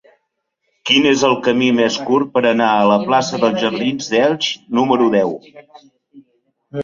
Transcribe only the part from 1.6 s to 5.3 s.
més curt per anar a la plaça dels Jardins d'Elx número